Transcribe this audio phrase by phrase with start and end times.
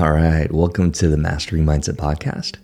[0.00, 0.50] All right.
[0.50, 2.56] Welcome to the Mastering Mindset Podcast.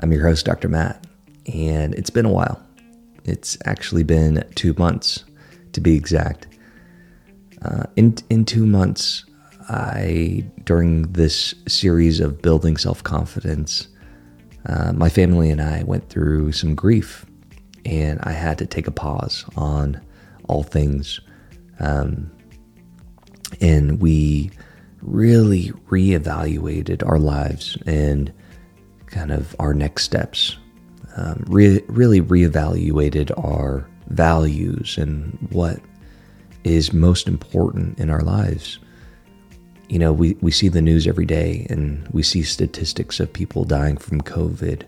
[0.00, 0.68] I'm your host, Dr.
[0.68, 1.06] Matt,
[1.50, 2.60] and it's been a while.
[3.24, 5.24] It's actually been two months
[5.72, 6.48] to be exact.
[7.62, 9.24] Uh, in, in two months,
[9.70, 13.88] I, during this series of building self confidence,
[14.66, 17.24] uh, my family and I went through some grief,
[17.86, 20.00] and I had to take a pause on
[20.46, 21.20] all things.
[21.78, 22.30] Um,
[23.62, 24.50] and we
[25.06, 28.32] really reevaluated our lives and
[29.06, 30.56] kind of our next steps.
[31.16, 35.80] Um, re- really reevaluated our values and what
[36.64, 38.78] is most important in our lives.
[39.88, 43.64] You know, we, we see the news every day and we see statistics of people
[43.64, 44.82] dying from COVID.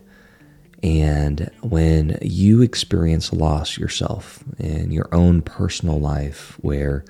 [0.83, 7.05] And when you experience loss yourself in your own personal life, where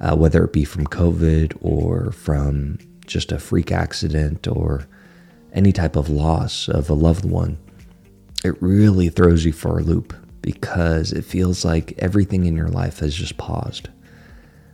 [0.00, 4.86] uh, whether it be from COVID or from just a freak accident or
[5.52, 7.58] any type of loss of a loved one,
[8.44, 12.98] it really throws you for a loop because it feels like everything in your life
[12.98, 13.88] has just paused.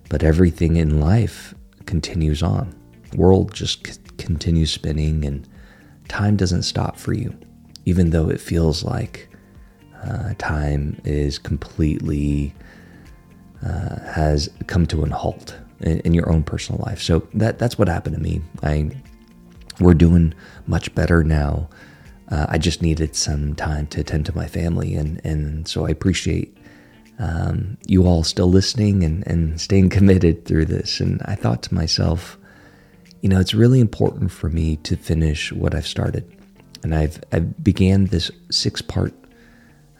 [0.08, 1.54] But everything in life
[1.86, 2.74] continues on.
[3.14, 5.48] World just c- continues spinning and
[6.08, 7.36] time doesn't stop for you,
[7.84, 9.28] even though it feels like
[10.02, 12.54] uh, time is completely
[13.64, 17.00] uh, has come to an halt in, in, your own personal life.
[17.00, 18.40] So that that's what happened to me.
[18.62, 18.90] I
[19.80, 20.34] we're doing
[20.66, 21.68] much better now.
[22.30, 25.90] Uh, I just needed some time to attend to my family, and and so I
[25.90, 26.56] appreciate
[27.18, 31.00] um, you all still listening and and staying committed through this.
[31.00, 32.38] And I thought to myself,
[33.20, 36.24] you know, it's really important for me to finish what I've started,
[36.82, 39.12] and I've I began this six part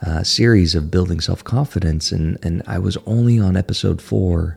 [0.06, 4.56] uh, series of building self confidence, and and I was only on episode four,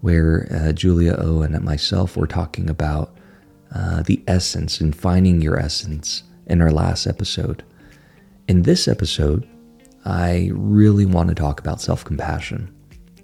[0.00, 3.16] where uh, Julia O and myself were talking about
[3.74, 7.64] uh, the essence and finding your essence in our last episode.
[8.48, 9.46] In this episode,
[10.04, 12.72] I really want to talk about self compassion.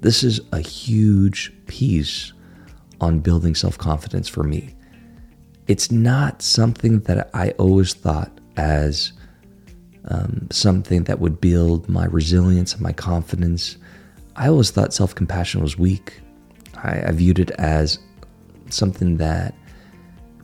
[0.01, 2.33] This is a huge piece
[3.01, 4.75] on building self confidence for me.
[5.69, 9.13] It's not something that I always thought as
[10.09, 13.77] um, something that would build my resilience and my confidence.
[14.37, 16.21] I always thought self compassion was weak.
[16.77, 17.99] I, I, viewed it as
[18.71, 19.55] something that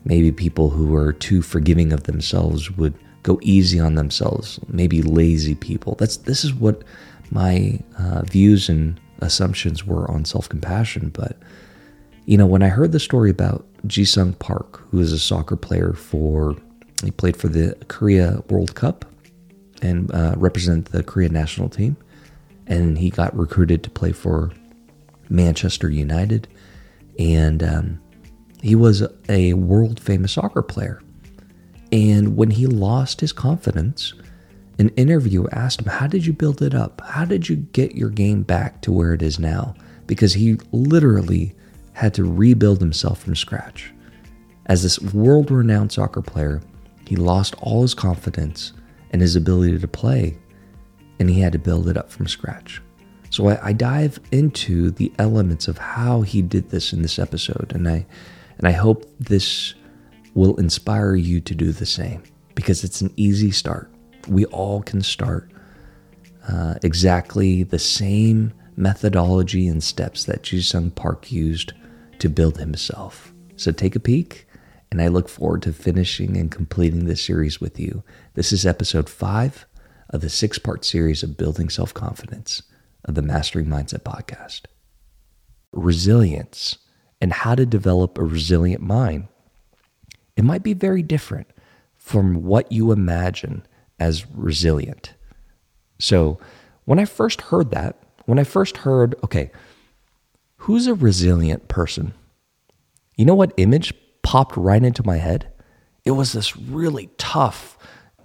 [0.05, 2.93] maybe people who are too forgiving of themselves would
[3.23, 5.95] go easy on themselves, maybe lazy people.
[5.95, 6.83] That's this is what
[7.31, 11.09] my uh, views and assumptions were on self compassion.
[11.09, 11.37] But
[12.25, 15.93] you know, when I heard the story about Ji-sung Park, who is a soccer player
[15.93, 16.55] for,
[17.03, 19.05] he played for the Korea World Cup
[19.81, 21.97] and uh, represent the Korean national team.
[22.67, 24.51] And he got recruited to play for
[25.29, 26.47] Manchester United.
[27.17, 27.99] And um,
[28.61, 31.01] he was a world famous soccer player.
[31.91, 34.13] And when he lost his confidence,
[34.77, 37.01] an interviewer asked him, How did you build it up?
[37.01, 39.75] How did you get your game back to where it is now?
[40.07, 41.55] Because he literally
[41.93, 43.91] had to rebuild himself from scratch.
[44.67, 46.61] As this world renowned soccer player,
[47.07, 48.73] he lost all his confidence
[49.11, 50.37] and his ability to play,
[51.19, 52.81] and he had to build it up from scratch.
[53.29, 57.71] So I, I, dive into the elements of how he did this in this episode,
[57.75, 58.05] and I
[58.57, 59.75] and I hope this
[60.33, 62.23] will inspire you to do the same
[62.55, 63.91] because it's an easy start.
[64.27, 65.51] We all can start
[66.47, 71.73] uh, exactly the same methodology and steps that Ji-sung Park used
[72.19, 73.33] to build himself.
[73.55, 74.47] So take a peek
[74.91, 78.03] and I look forward to finishing and completing this series with you.
[78.33, 79.65] This is episode five
[80.09, 82.63] of the six part series of Building Self Confidence
[83.05, 84.61] of the Mastering Mindset podcast.
[85.71, 86.79] Resilience
[87.21, 89.27] and how to develop a resilient mind.
[90.35, 91.47] It might be very different
[91.97, 93.65] from what you imagine
[93.99, 95.13] as resilient.
[95.99, 96.39] So,
[96.85, 99.51] when I first heard that, when I first heard, okay,
[100.57, 102.13] who's a resilient person?
[103.15, 103.93] You know what image
[104.23, 105.51] popped right into my head.
[106.05, 107.77] It was this really tough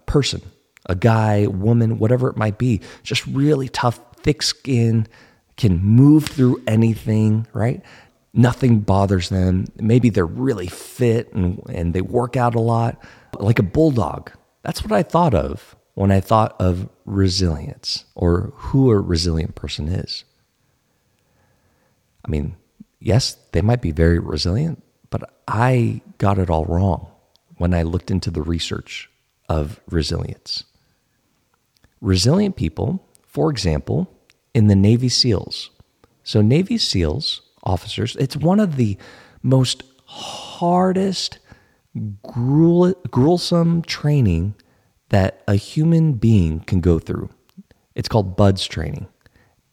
[0.07, 0.43] person,
[0.87, 5.07] a guy, woman, whatever it might be, just really tough, thick skin,
[5.57, 7.83] can move through anything, right?
[8.33, 9.67] Nothing bothers them.
[9.77, 13.03] Maybe they're really fit and, and they work out a lot,
[13.39, 14.33] like a bulldog.
[14.63, 19.89] That's what I thought of when I thought of resilience or who a resilient person
[19.89, 20.25] is.
[22.25, 22.57] I mean,
[22.99, 24.83] yes, they might be very resilient,
[25.15, 27.07] but I got it all wrong
[27.57, 29.09] when I looked into the research
[29.49, 30.65] of resilience.
[32.01, 34.13] Resilient people, for example,
[34.55, 35.71] in the Navy SEALs.
[36.25, 38.99] So, Navy SEALs officers, it's one of the
[39.41, 41.39] most hardest
[42.25, 44.57] gruel- gruesome training
[45.11, 47.31] that a human being can go through.
[47.95, 49.07] It's called BUDS training,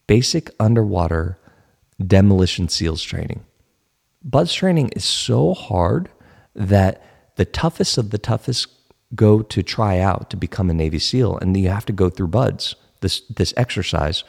[0.05, 1.39] Basic Underwater
[1.99, 3.43] Demolition SEALs Training.
[4.23, 6.09] BUDS training is so hard
[6.55, 7.03] that
[7.35, 8.67] the toughest of the toughest
[9.15, 12.27] go to try out to become a Navy SEAL, and you have to go through
[12.27, 14.23] BUDS, this this exercise,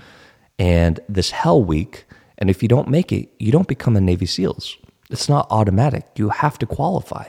[0.58, 2.06] and this Hell Week.
[2.38, 4.76] And if you don't make it, you don't become a Navy SEALs.
[5.10, 6.06] It's not automatic.
[6.16, 7.28] You have to qualify.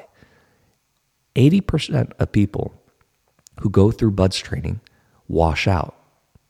[1.35, 2.73] 80% of people
[3.59, 4.79] who go through BUDS training
[5.27, 5.95] wash out,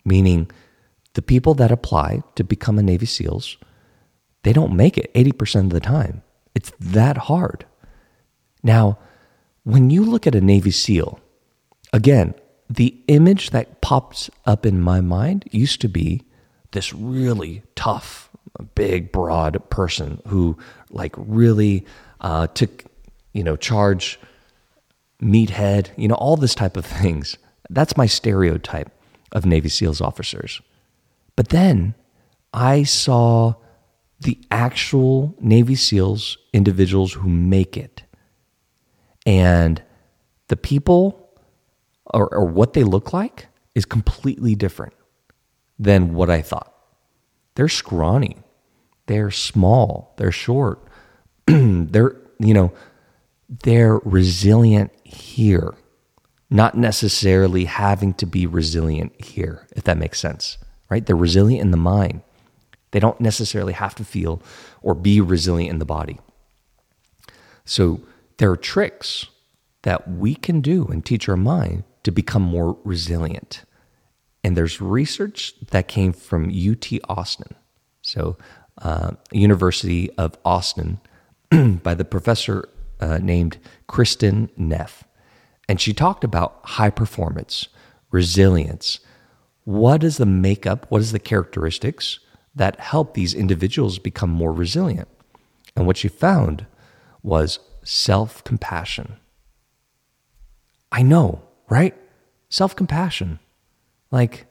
[0.05, 0.49] meaning
[1.13, 3.57] the people that apply to become a Navy SEALs,
[4.43, 6.21] they don't make it 80% of the time.
[6.53, 7.65] It's that hard.
[8.61, 8.99] Now,
[9.63, 11.19] when you look at a Navy SEAL,
[11.91, 12.35] again,
[12.69, 16.23] the image that pops up in my mind used to be
[16.71, 18.29] this really tough,
[18.75, 20.57] big, broad person who,
[20.89, 21.85] like, really
[22.21, 22.85] uh, took,
[23.33, 24.19] you know, charge,
[25.21, 27.37] meathead, you know, all this type of things.
[27.69, 28.91] That's my stereotype
[29.31, 30.61] of Navy SEALs officers.
[31.35, 31.95] But then
[32.53, 33.55] I saw
[34.23, 38.03] the actual Navy SEALs individuals who make it
[39.25, 39.81] and
[40.47, 41.29] the people
[42.13, 44.93] or, or what they look like is completely different
[45.79, 46.73] than what I thought.
[47.55, 48.37] They're scrawny,
[49.07, 50.83] they're small, they're short,
[51.47, 52.73] they're, you know,
[53.63, 55.73] they're resilient here,
[56.49, 60.57] not necessarily having to be resilient here, if that makes sense,
[60.89, 61.05] right?
[61.05, 62.21] They're resilient in the mind.
[62.93, 64.39] They don't necessarily have to feel
[64.83, 66.19] or be resilient in the body.
[67.65, 68.01] So
[68.37, 69.25] there are tricks
[69.81, 73.63] that we can do and teach our mind to become more resilient.
[74.43, 77.55] And there's research that came from UT Austin,
[78.03, 78.37] so
[78.79, 80.99] uh, University of Austin,
[81.81, 82.69] by the professor
[82.99, 83.57] uh, named
[83.89, 85.03] Kristin Neff.
[85.67, 87.69] And she talked about high performance,
[88.11, 88.99] resilience.
[89.63, 90.85] What is the makeup?
[90.89, 92.19] What is the characteristics
[92.55, 95.07] that help these individuals become more resilient?
[95.75, 96.65] And what she found
[97.21, 99.17] was self compassion.
[100.91, 101.95] I know, right?
[102.49, 103.39] Self compassion.
[104.11, 104.45] Like,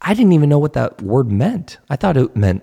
[0.00, 1.78] I didn't even know what that word meant.
[1.90, 2.62] I thought it meant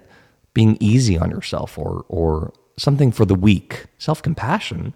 [0.53, 3.85] being easy on yourself or, or something for the weak.
[3.97, 4.93] Self compassion.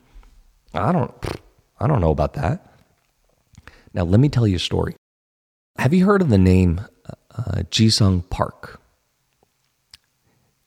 [0.74, 1.14] I don't,
[1.80, 2.66] I don't know about that.
[3.94, 4.96] Now, let me tell you a story.
[5.78, 6.82] Have you heard of the name
[7.36, 8.80] uh, Jisung Park?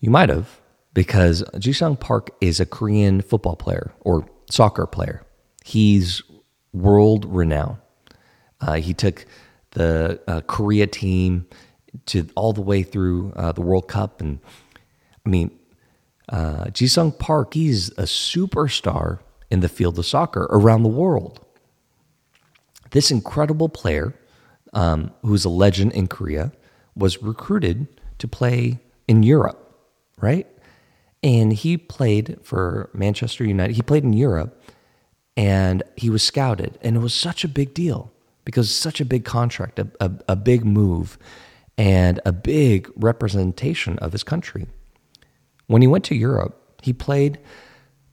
[0.00, 0.60] You might have
[0.94, 5.22] because Jisung Park is a Korean football player or soccer player.
[5.64, 6.22] He's
[6.72, 7.78] world renowned.
[8.60, 9.26] Uh, he took
[9.72, 11.46] the uh, Korea team
[12.06, 14.38] to all the way through uh, the World Cup, and
[15.24, 15.50] I mean,
[16.28, 17.54] uh, Jisung Park.
[17.54, 19.20] He's a superstar
[19.50, 21.44] in the field of soccer around the world.
[22.90, 24.14] This incredible player,
[24.72, 26.52] um, who's a legend in Korea,
[26.94, 27.86] was recruited
[28.18, 29.65] to play in Europe.
[30.20, 30.46] Right?
[31.22, 33.76] And he played for Manchester United.
[33.76, 34.62] He played in Europe
[35.36, 36.78] and he was scouted.
[36.82, 38.12] And it was such a big deal
[38.44, 41.18] because such a big contract, a, a, a big move,
[41.76, 44.66] and a big representation of his country.
[45.66, 47.38] When he went to Europe, he played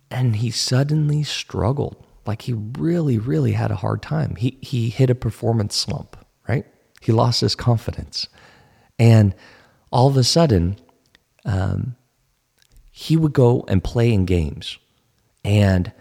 [0.09, 2.03] and he suddenly struggled.
[2.25, 4.35] Like he really, really had a hard time.
[4.35, 6.65] He, he hit a performance slump, right?
[7.01, 8.27] He lost his confidence.
[8.97, 9.35] And
[9.91, 10.77] all of a sudden,
[11.45, 11.95] um,
[12.95, 14.77] he would go and play in games,
[15.43, 15.91] and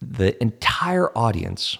[0.00, 1.76] the entire audience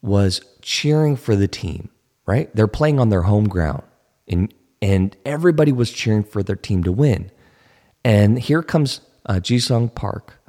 [0.00, 1.90] was cheering for the team,
[2.24, 2.48] right?
[2.56, 3.82] They're playing on their home ground,
[4.26, 7.30] and, and everybody was cheering for their team to win.
[8.02, 10.40] And here comes uh, Jisung Park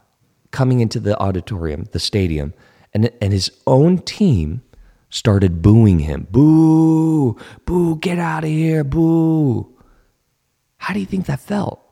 [0.52, 2.54] coming into the auditorium, the stadium,
[2.94, 4.62] and, and his own team
[5.10, 6.26] started booing him.
[6.32, 7.36] Boo,
[7.66, 9.76] boo, get out of here, boo.
[10.78, 11.84] How do you think that felt?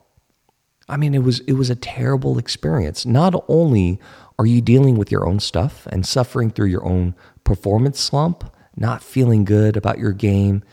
[0.90, 3.06] I mean, it was it was a terrible experience.
[3.06, 4.00] Not only
[4.40, 9.04] are you dealing with your own stuff and suffering through your own performance slump, not
[9.04, 10.64] feeling good about your game,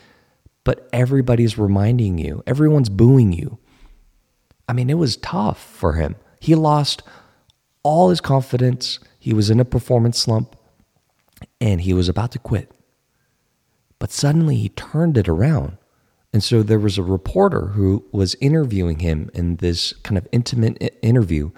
[0.62, 3.58] but everybody's reminding you, everyone's booing you.
[4.68, 6.16] I mean, it was tough for him.
[6.40, 7.02] He lost
[7.82, 8.98] all his confidence.
[9.18, 10.56] He was in a performance slump
[11.60, 12.70] and he was about to quit.
[13.98, 15.78] But suddenly he turned it around
[16.34, 20.98] and so there was a reporter who was interviewing him in this kind of intimate
[21.00, 21.52] interview,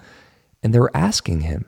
[0.61, 1.65] and they were asking him,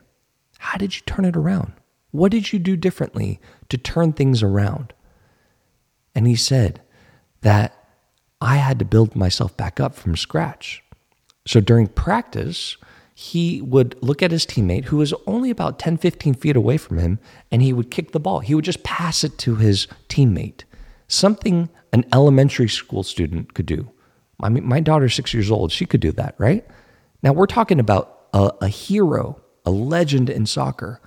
[0.58, 1.72] How did you turn it around?
[2.12, 4.92] What did you do differently to turn things around?
[6.14, 6.82] And he said
[7.40, 7.84] that
[8.40, 10.80] I had to build myself back up from scratch.
[11.48, 12.76] So during practice,
[13.12, 16.98] he would look at his teammate who was only about 10, 15 feet away from
[16.98, 17.18] him,
[17.50, 18.38] and he would kick the ball.
[18.38, 20.62] He would just pass it to his teammate.
[21.08, 23.90] Something an elementary school student could do.
[24.42, 25.72] I mean, my daughter's six years old.
[25.72, 26.66] She could do that, right?
[27.22, 31.00] Now we're talking about a, a hero, a legend in soccer.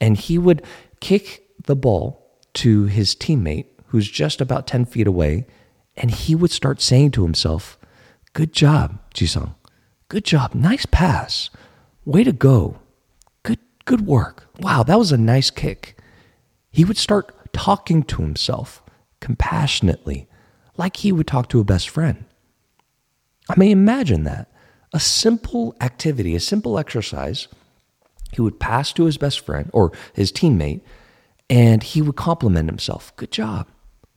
[0.00, 0.64] And he would
[1.00, 5.46] kick the ball to his teammate who's just about 10 feet away.
[5.96, 7.78] And he would start saying to himself,
[8.34, 9.54] Good job, Jisung.
[10.08, 10.54] Good job.
[10.54, 11.50] Nice pass.
[12.04, 12.78] Way to go.
[13.42, 14.48] Good good work.
[14.60, 15.98] Wow, that was a nice kick.
[16.70, 18.82] He would start talking to himself
[19.20, 20.28] compassionately,
[20.76, 22.24] like he would talk to a best friend.
[23.48, 24.50] I mean, imagine that.
[24.92, 27.48] A simple activity, a simple exercise,
[28.32, 30.80] he would pass to his best friend or his teammate,
[31.50, 33.14] and he would compliment himself.
[33.16, 33.68] Good job.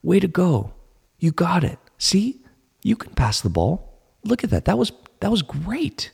[0.04, 0.74] Way to go.
[1.20, 1.80] You got it.
[1.98, 2.42] See?
[2.84, 4.00] You can pass the ball.
[4.24, 4.66] Look at that.
[4.66, 6.12] That was that was great.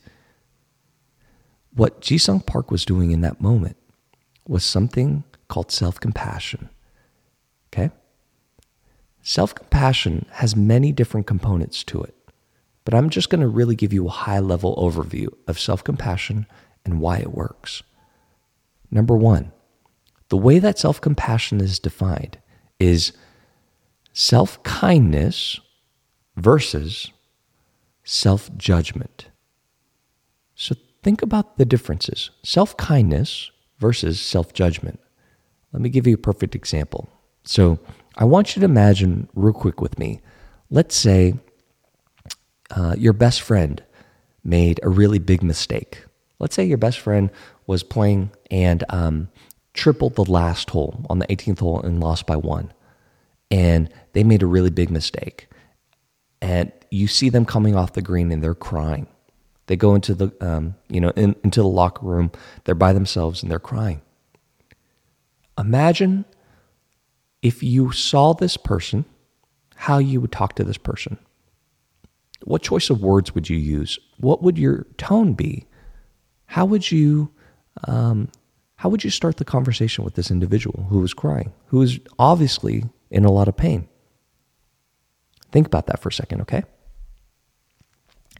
[1.74, 3.76] What Jisung Park was doing in that moment
[4.46, 6.68] was something called self compassion.
[7.72, 7.90] Okay?
[9.28, 12.14] Self compassion has many different components to it,
[12.86, 16.46] but I'm just going to really give you a high level overview of self compassion
[16.82, 17.82] and why it works.
[18.90, 19.52] Number one,
[20.30, 22.38] the way that self compassion is defined
[22.80, 23.12] is
[24.14, 25.60] self kindness
[26.34, 27.12] versus
[28.04, 29.26] self judgment.
[30.54, 35.00] So think about the differences self kindness versus self judgment.
[35.74, 37.10] Let me give you a perfect example.
[37.44, 37.78] So
[38.18, 40.20] I want you to imagine, real quick with me,
[40.70, 41.34] let's say
[42.70, 43.80] uh, your best friend
[44.42, 46.04] made a really big mistake.
[46.40, 47.30] Let's say your best friend
[47.68, 49.28] was playing and um,
[49.72, 52.72] tripled the last hole on the 18th hole and lost by one.
[53.52, 55.48] And they made a really big mistake.
[56.42, 59.06] And you see them coming off the green and they're crying.
[59.66, 62.32] They go into the, um, you know, in, into the locker room.
[62.64, 64.02] They're by themselves and they're crying.
[65.56, 66.24] Imagine
[67.42, 69.04] if you saw this person,
[69.74, 71.18] how you would talk to this person.
[72.44, 73.98] What choice of words would you use?
[74.18, 75.66] What would your tone be?
[76.46, 77.30] How would you,
[77.84, 78.28] um,
[78.76, 82.84] how would you start the conversation with this individual who was crying, who is obviously
[83.10, 83.88] in a lot of pain?
[85.52, 86.64] Think about that for a second, okay?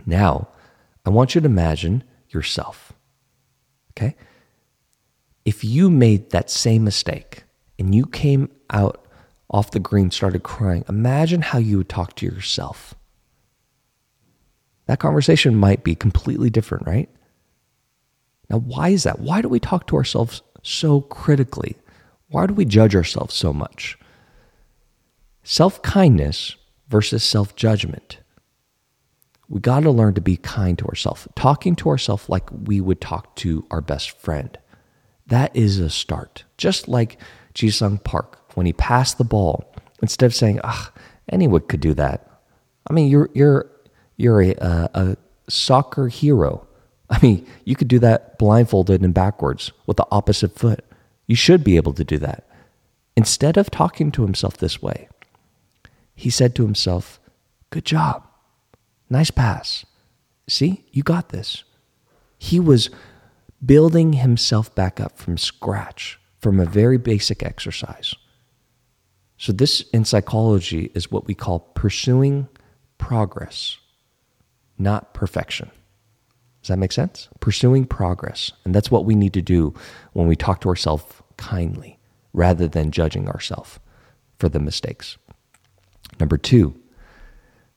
[0.07, 0.49] Now,
[1.05, 2.93] I want you to imagine yourself.
[3.93, 4.17] Okay?
[5.45, 7.45] If you made that same mistake
[7.79, 9.07] and you came out
[9.51, 12.95] off the green, started crying, imagine how you would talk to yourself.
[14.87, 17.09] That conversation might be completely different, right?
[18.51, 19.21] Now, why is that?
[19.21, 21.77] Why do we talk to ourselves so critically?
[22.29, 23.99] Why do we judge ourselves so much?
[25.43, 26.57] Self kindness
[26.89, 28.19] versus self judgment
[29.49, 33.01] we got to learn to be kind to ourselves, talking to ourselves like we would
[33.01, 34.59] talk to our best friend.
[35.27, 36.45] That is a start.
[36.59, 37.19] Just like
[37.59, 40.93] Jisung Park, when he passed the ball, instead of saying, ah,
[41.29, 42.31] anyone could do that.
[42.89, 43.71] I mean, you're, you're,
[44.17, 45.17] you're a, a, a
[45.49, 46.67] soccer hero.
[47.11, 50.85] I mean, you could do that blindfolded and backwards with the opposite foot.
[51.27, 52.47] You should be able to do that.
[53.17, 55.09] Instead of talking to himself this way,
[56.15, 57.19] he said to himself,
[57.71, 58.27] Good job.
[59.11, 59.85] Nice pass.
[60.49, 61.65] See, you got this.
[62.39, 62.89] He was
[63.65, 68.15] building himself back up from scratch from a very basic exercise.
[69.37, 72.49] So, this in psychology is what we call pursuing
[72.99, 73.79] progress,
[74.79, 75.71] not perfection.
[76.63, 77.29] Does that make sense?
[77.41, 78.53] Pursuing progress.
[78.65, 79.75] And that's what we need to do
[80.13, 81.05] when we talk to ourselves
[81.37, 81.99] kindly
[82.33, 83.79] rather than judging ourselves
[84.39, 85.17] for the mistakes.
[86.21, 86.75] Number two,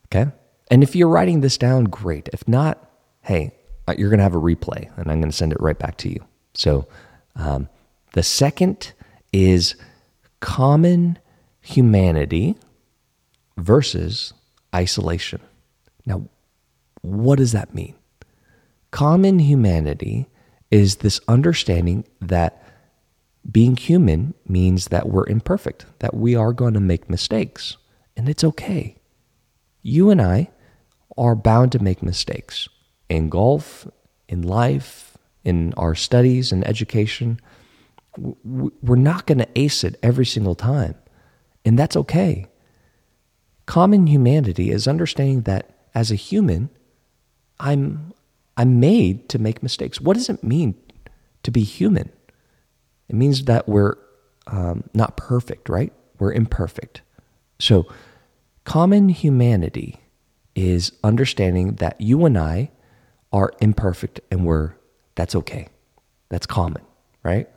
[0.06, 0.30] okay?
[0.70, 2.28] And if you're writing this down, great.
[2.32, 2.90] If not,
[3.22, 3.54] hey,
[3.86, 5.96] uh, you're going to have a replay and I'm going to send it right back
[5.98, 6.24] to you.
[6.54, 6.86] So
[7.36, 7.68] um,
[8.12, 8.92] the second
[9.32, 9.74] is
[10.40, 11.18] common
[11.60, 12.56] humanity
[13.56, 14.32] versus
[14.74, 15.40] isolation.
[16.04, 16.28] Now,
[17.02, 17.94] what does that mean?
[18.90, 20.26] Common humanity
[20.70, 22.62] is this understanding that
[23.50, 27.76] being human means that we're imperfect, that we are going to make mistakes,
[28.16, 28.96] and it's okay.
[29.82, 30.50] You and I
[31.16, 32.68] are bound to make mistakes
[33.08, 33.86] in golf,
[34.28, 37.40] in life, in our studies and education.
[38.16, 40.94] We're not going to ace it every single time,
[41.64, 42.46] and that's okay.
[43.66, 46.70] Common humanity is understanding that as a human,
[47.58, 48.12] I'm
[48.56, 50.00] I'm made to make mistakes.
[50.00, 50.74] What does it mean
[51.42, 52.10] to be human?
[53.08, 53.96] It means that we're
[54.46, 55.92] um, not perfect, right?
[56.18, 57.02] We're imperfect.
[57.58, 57.86] So,
[58.64, 60.00] common humanity
[60.54, 62.70] is understanding that you and I
[63.32, 64.74] are imperfect and we're
[65.14, 65.68] That's okay.
[66.28, 66.82] That's common,
[67.22, 67.48] right?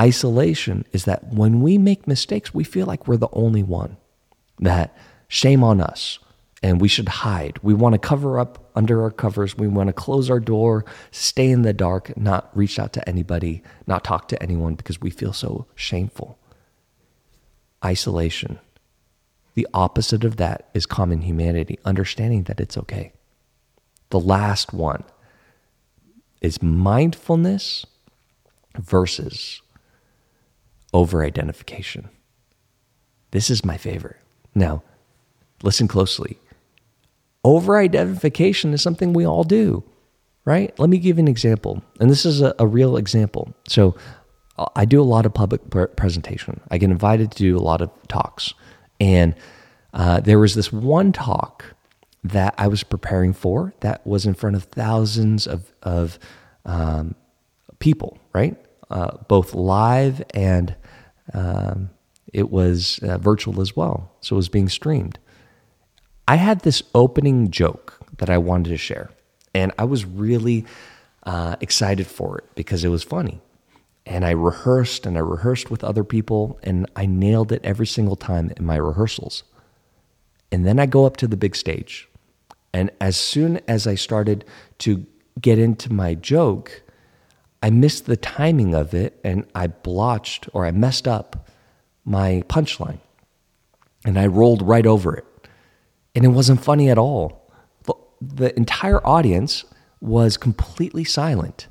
[0.00, 3.98] Isolation is that when we make mistakes, we feel like we're the only one,
[4.58, 4.96] that
[5.28, 6.18] shame on us,
[6.62, 7.58] and we should hide.
[7.62, 9.58] We want to cover up under our covers.
[9.58, 13.62] We want to close our door, stay in the dark, not reach out to anybody,
[13.86, 16.38] not talk to anyone because we feel so shameful.
[17.84, 18.58] Isolation.
[19.54, 23.12] The opposite of that is common humanity, understanding that it's okay.
[24.10, 25.04] The last one
[26.40, 27.84] is mindfulness
[28.78, 29.60] versus
[30.92, 32.08] over identification.
[33.30, 34.20] This is my favorite.
[34.54, 34.82] Now,
[35.62, 36.38] listen closely.
[37.44, 39.82] Over identification is something we all do,
[40.44, 40.76] right?
[40.78, 41.82] Let me give you an example.
[42.00, 43.54] And this is a, a real example.
[43.68, 43.96] So,
[44.76, 45.62] I do a lot of public
[45.96, 46.60] presentation.
[46.70, 48.52] I get invited to do a lot of talks.
[49.00, 49.34] And
[49.94, 51.64] uh, there was this one talk
[52.22, 56.18] that I was preparing for that was in front of thousands of, of
[56.66, 57.14] um,
[57.78, 58.56] people, right?
[58.90, 60.74] Uh, both live and
[61.34, 61.90] um,
[62.32, 64.12] it was uh, virtual as well.
[64.20, 65.18] So it was being streamed.
[66.28, 69.10] I had this opening joke that I wanted to share,
[69.54, 70.64] and I was really
[71.24, 73.40] uh, excited for it because it was funny.
[74.06, 78.16] And I rehearsed and I rehearsed with other people, and I nailed it every single
[78.16, 79.42] time in my rehearsals.
[80.52, 82.08] And then I go up to the big stage.
[82.72, 84.44] And as soon as I started
[84.78, 85.06] to
[85.40, 86.82] get into my joke,
[87.62, 91.48] I missed the timing of it and I blotched or I messed up
[92.04, 92.98] my punchline.
[94.04, 95.26] And I rolled right over it.
[96.14, 97.50] And it wasn't funny at all.
[98.20, 99.64] The entire audience
[100.00, 101.68] was completely silent.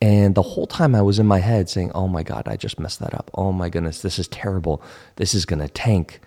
[0.00, 2.80] And the whole time I was in my head saying, Oh my God, I just
[2.80, 3.30] messed that up.
[3.34, 4.82] Oh my goodness, this is terrible.
[5.16, 6.20] This is going to tank.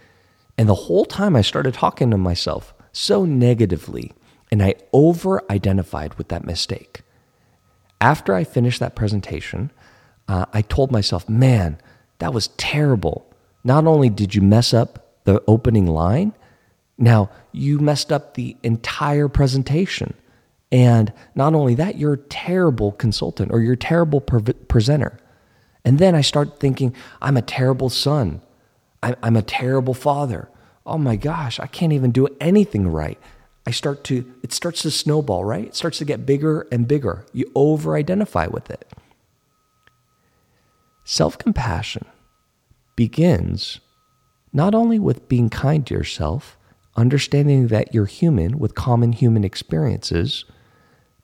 [0.57, 4.13] And the whole time I started talking to myself so negatively,
[4.49, 7.01] and I over identified with that mistake.
[8.01, 9.71] After I finished that presentation,
[10.27, 11.79] uh, I told myself, Man,
[12.19, 13.31] that was terrible.
[13.63, 16.33] Not only did you mess up the opening line,
[16.97, 20.13] now you messed up the entire presentation.
[20.71, 25.17] And not only that, you're a terrible consultant or you're a terrible pre- presenter.
[25.83, 28.41] And then I start thinking, I'm a terrible son.
[29.03, 30.49] I'm, I'm a terrible father.
[30.85, 33.19] Oh my gosh, I can't even do anything right.
[33.65, 35.65] I start to, it starts to snowball, right?
[35.65, 37.25] It starts to get bigger and bigger.
[37.33, 38.87] You over identify with it.
[41.03, 42.05] Self compassion
[42.95, 43.79] begins
[44.53, 46.57] not only with being kind to yourself,
[46.95, 50.45] understanding that you're human with common human experiences,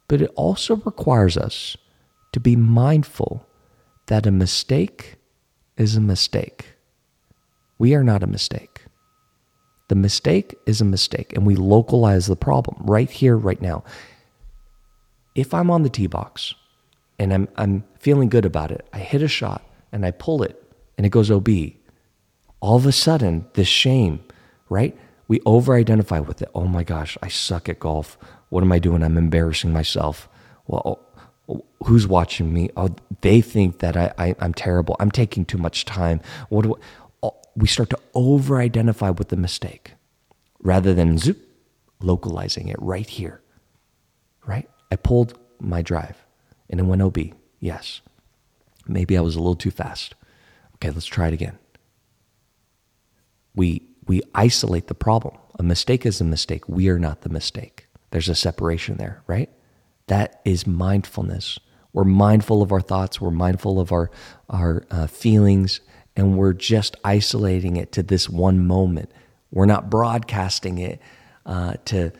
[0.08, 1.78] but it also requires us
[2.34, 3.48] to be mindful
[4.08, 5.16] that a mistake
[5.78, 6.74] is a mistake.
[7.78, 8.71] We are not a mistake.
[9.92, 13.84] The mistake is a mistake, and we localize the problem right here, right now.
[15.36, 16.54] If I'm on the tee box
[17.20, 20.64] and I'm, I'm feeling good about it, I hit a shot and I pull it
[20.98, 21.50] and it goes OB,
[22.62, 24.24] all of a sudden, this shame,
[24.70, 24.98] right?
[25.28, 26.50] We over identify with it.
[26.56, 28.18] Oh my gosh, I suck at golf.
[28.48, 29.04] What am I doing?
[29.04, 30.30] I'm embarrassing myself.
[30.68, 31.02] Well,
[31.84, 32.70] who's watching me?
[32.78, 34.96] Oh, they think that I, I, am terrible.
[35.02, 36.22] I'm taking too much time.
[36.48, 36.80] What do I,
[37.56, 39.94] we start to over identify with the mistake
[40.62, 41.38] rather than zoop,
[42.02, 43.42] localizing it right here,
[44.46, 44.70] right?
[44.92, 46.26] I pulled my drive
[46.70, 47.18] and it went OB.
[47.60, 48.02] Yes.
[48.88, 50.16] Maybe I was a little too fast.
[50.76, 51.58] Okay, let's try it again.
[53.54, 55.38] We, we isolate the problem.
[55.60, 56.68] A mistake is a mistake.
[56.68, 57.88] We are not the mistake.
[58.12, 59.50] There's a separation there, right?
[60.08, 61.60] That is mindfulness.
[61.94, 64.10] We're mindful of our thoughts, we're mindful of our,
[64.50, 65.82] our uh, feelings,
[66.16, 69.12] and we're just isolating it to this one moment.
[69.52, 71.02] We're not broadcasting it
[71.46, 72.12] uh, to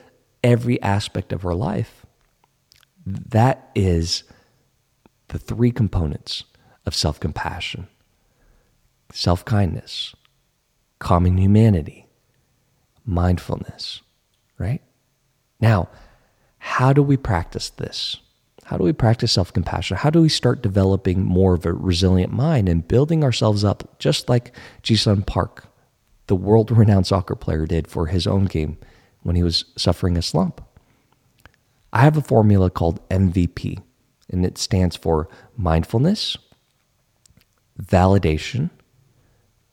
[0.42, 2.04] every aspect of our life.
[3.06, 4.24] That is
[5.28, 6.44] the three components
[6.86, 7.88] of self compassion
[9.12, 10.14] self kindness,
[10.98, 12.06] common humanity,
[13.04, 14.00] mindfulness,
[14.58, 14.80] right?
[15.60, 15.88] Now,
[16.58, 18.18] how do we practice this?
[18.72, 19.98] How do we practice self compassion?
[19.98, 24.30] How do we start developing more of a resilient mind and building ourselves up, just
[24.30, 25.66] like Ji-sung Park,
[26.26, 28.78] the world renowned soccer player, did for his own game
[29.24, 30.64] when he was suffering a slump?
[31.92, 33.78] I have a formula called MVP,
[34.30, 36.38] and it stands for mindfulness,
[37.78, 38.70] validation,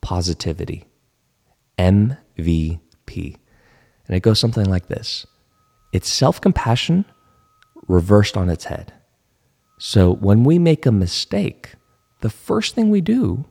[0.01, 0.83] positivity.
[1.77, 3.37] MVP.
[4.07, 5.25] And it goes something like this
[5.93, 7.05] it's self compassion
[7.87, 8.93] reversed on its head.
[9.77, 11.75] So when we make a mistake,
[12.21, 13.45] the first thing we do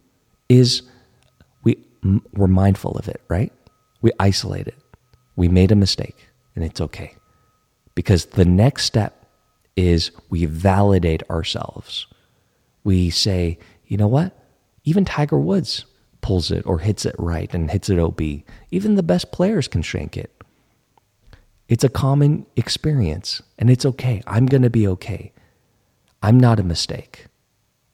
[0.49, 0.83] is
[1.63, 1.79] we,
[2.33, 3.53] we're mindful of it, right?
[4.03, 4.77] We isolate it.
[5.37, 7.15] We made a mistake and it's okay.
[7.95, 9.27] Because the next step
[9.77, 12.07] is we validate ourselves.
[12.85, 14.37] We say, you know what?
[14.85, 15.85] Even Tiger Woods
[16.21, 18.21] pulls it or hits it right and hits it OB.
[18.71, 20.38] Even the best players can shank it.
[21.69, 24.23] It's a common experience and it's okay.
[24.27, 25.33] I'm going to be okay.
[26.23, 27.27] I'm not a mistake.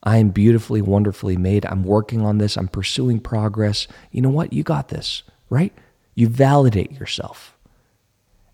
[0.05, 1.67] I am beautifully, wonderfully made.
[1.67, 2.57] I'm working on this.
[2.57, 3.89] I'm pursuing progress.
[4.13, 4.53] You know what?
[4.53, 5.73] You got this, right?
[6.15, 7.57] You validate yourself.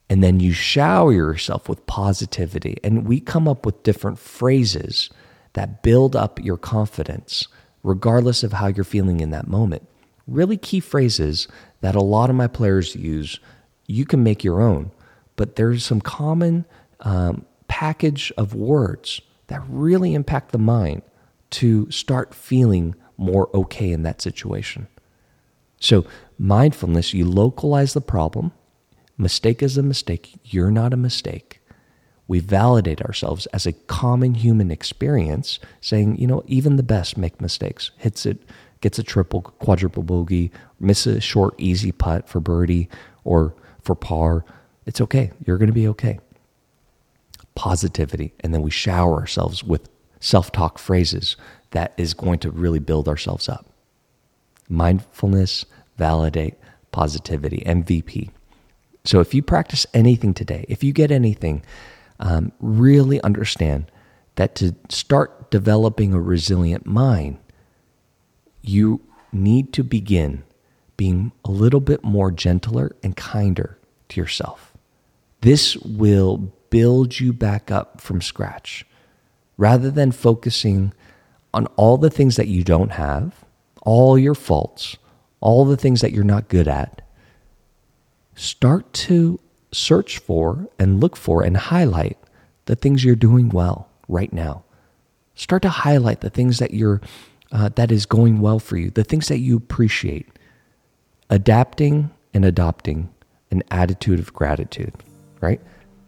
[0.09, 2.79] And then you shower yourself with positivity.
[2.83, 5.11] And we come up with different phrases
[5.53, 7.47] that build up your confidence,
[7.83, 9.87] regardless of how you're feeling in that moment.
[10.27, 11.47] Really key phrases
[11.81, 13.39] that a lot of my players use.
[13.87, 14.93] You can make your own
[15.37, 16.65] but there's some common
[17.01, 21.03] um, package of words that really impact the mind
[21.51, 24.87] to start feeling more okay in that situation.
[25.81, 26.05] So,
[26.39, 28.53] mindfulness, you localize the problem.
[29.17, 30.39] Mistake is a mistake.
[30.45, 31.61] You're not a mistake.
[32.29, 37.41] We validate ourselves as a common human experience, saying, you know, even the best make
[37.41, 37.91] mistakes.
[37.97, 38.43] Hits it,
[38.81, 42.89] gets a triple, quadruple bogey, misses a short, easy putt for birdie
[43.25, 44.45] or for par.
[44.91, 45.31] It's okay.
[45.47, 46.19] You're going to be okay.
[47.55, 48.35] Positivity.
[48.41, 51.37] And then we shower ourselves with self talk phrases
[51.71, 53.67] that is going to really build ourselves up.
[54.69, 55.65] Mindfulness,
[55.97, 56.55] validate,
[56.91, 58.31] positivity, MVP.
[59.05, 61.63] So if you practice anything today, if you get anything,
[62.19, 63.93] um, really understand
[64.35, 67.39] that to start developing a resilient mind,
[68.61, 70.43] you need to begin
[70.97, 74.70] being a little bit more gentler and kinder to yourself.
[75.41, 78.85] This will build you back up from scratch
[79.57, 80.93] rather than focusing
[81.53, 83.45] on all the things that you don't have,
[83.83, 84.97] all your faults,
[85.41, 87.03] all the things that you're not good at.
[88.35, 89.41] Start to
[89.73, 92.19] search for and look for and highlight
[92.67, 94.65] the things you're doing well right now.
[95.35, 97.01] Start to highlight the things that you're
[97.53, 100.29] uh, that is going well for you, the things that you appreciate.
[101.29, 103.09] Adapting and adopting
[103.51, 104.95] an attitude of gratitude
[105.41, 105.61] right?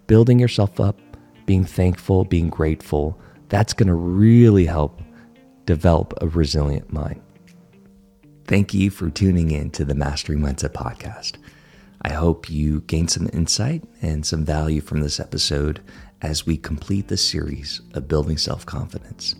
[0.07, 0.99] Building yourself up,
[1.47, 3.19] being thankful, being grateful,
[3.49, 5.01] that's going to really help
[5.67, 7.21] develop a resilient mind.
[8.47, 11.37] Thank you for tuning in to the Mastery Mindset Podcast.
[12.03, 15.81] I hope you gained some insight and some value from this episode
[16.21, 19.37] as we complete the series of building self confidence.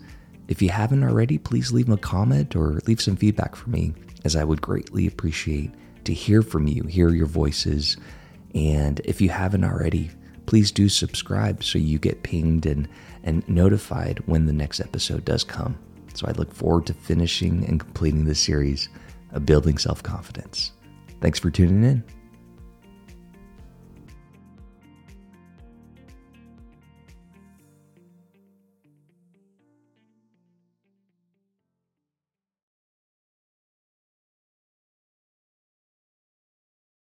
[0.47, 4.35] If you haven't already, please leave a comment or leave some feedback for me, as
[4.35, 5.71] I would greatly appreciate
[6.05, 7.97] to hear from you, hear your voices,
[8.53, 10.11] and if you haven't already,
[10.45, 12.87] please do subscribe so you get pinged and,
[13.23, 15.77] and notified when the next episode does come.
[16.13, 18.89] So I look forward to finishing and completing this series
[19.31, 20.71] of building self confidence.
[21.21, 22.22] Thanks for tuning in.